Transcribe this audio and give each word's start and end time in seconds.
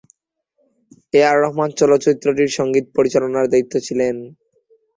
এ 1.13 1.29
আর 1.29 1.37
রহমান 1.43 1.69
চলচ্চিত্রটির 1.79 2.51
সঙ্গীত 2.57 2.85
পরিচালনার 2.97 3.45
দায়িত্ব 3.51 3.73
ছিলেন। 3.87 4.15